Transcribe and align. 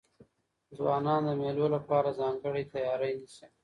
ځوانان 0.75 1.21
د 1.27 1.29
مېلو 1.41 1.65
له 1.73 1.79
پاره 1.87 2.11
ځانګړې 2.19 2.63
تیاری 2.73 3.11
نیسي. 3.19 3.45